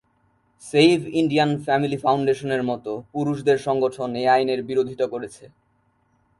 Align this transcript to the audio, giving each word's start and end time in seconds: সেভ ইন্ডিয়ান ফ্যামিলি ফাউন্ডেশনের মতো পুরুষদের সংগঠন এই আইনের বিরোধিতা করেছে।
সেভ 0.63 0.97
ইন্ডিয়ান 1.19 1.51
ফ্যামিলি 1.65 1.97
ফাউন্ডেশনের 2.03 2.63
মতো 2.63 2.91
পুরুষদের 3.13 3.57
সংগঠন 3.57 4.09
এই 4.21 4.27
আইনের 4.27 4.61
বিরোধিতা 4.63 5.05
করেছে। 5.13 5.45